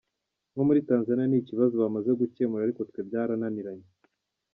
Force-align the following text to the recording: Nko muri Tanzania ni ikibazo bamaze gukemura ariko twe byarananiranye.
Nko 0.53 0.61
muri 0.67 0.79
Tanzania 0.89 1.27
ni 1.29 1.37
ikibazo 1.41 1.73
bamaze 1.83 2.09
gukemura 2.21 2.61
ariko 2.65 2.81
twe 2.89 2.99
byarananiranye. 3.07 3.87